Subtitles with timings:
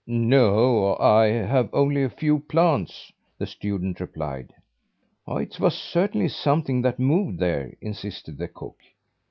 [0.07, 4.51] "No, I have only a few plants," the student replied.
[5.27, 8.79] "It was certainly something that moved there," insisted the cook.